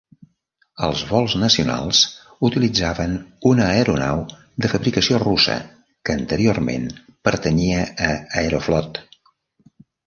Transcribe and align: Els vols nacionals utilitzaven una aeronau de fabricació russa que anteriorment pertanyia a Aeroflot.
Els 0.85 1.01
vols 1.09 1.35
nacionals 1.41 1.99
utilitzaven 2.49 3.13
una 3.51 3.69
aeronau 3.75 4.25
de 4.65 4.73
fabricació 4.73 5.23
russa 5.27 5.61
que 6.09 6.17
anteriorment 6.23 6.91
pertanyia 7.31 7.87
a 8.11 8.13
Aeroflot. 8.43 9.05